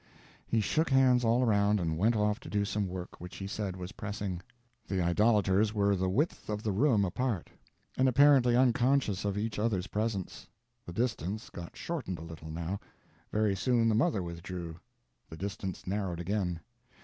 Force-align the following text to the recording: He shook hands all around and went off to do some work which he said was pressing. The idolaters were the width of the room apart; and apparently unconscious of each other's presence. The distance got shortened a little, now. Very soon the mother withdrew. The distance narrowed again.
He 0.47 0.61
shook 0.61 0.89
hands 0.89 1.23
all 1.23 1.43
around 1.43 1.79
and 1.79 1.95
went 1.95 2.15
off 2.15 2.39
to 2.39 2.49
do 2.49 2.65
some 2.65 2.87
work 2.87 3.21
which 3.21 3.35
he 3.35 3.45
said 3.45 3.75
was 3.75 3.91
pressing. 3.91 4.41
The 4.87 4.99
idolaters 4.99 5.75
were 5.75 5.95
the 5.95 6.09
width 6.09 6.49
of 6.49 6.63
the 6.63 6.71
room 6.71 7.05
apart; 7.05 7.51
and 7.95 8.09
apparently 8.09 8.55
unconscious 8.55 9.25
of 9.25 9.37
each 9.37 9.59
other's 9.59 9.85
presence. 9.85 10.47
The 10.87 10.93
distance 10.93 11.51
got 11.51 11.77
shortened 11.77 12.17
a 12.17 12.23
little, 12.23 12.49
now. 12.49 12.79
Very 13.31 13.55
soon 13.55 13.87
the 13.89 13.93
mother 13.93 14.23
withdrew. 14.23 14.79
The 15.29 15.37
distance 15.37 15.85
narrowed 15.85 16.19
again. 16.19 16.61